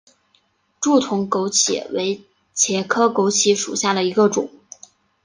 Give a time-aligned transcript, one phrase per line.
[0.79, 2.23] 柱筒枸杞为
[2.55, 4.49] 茄科枸杞属下的一个种。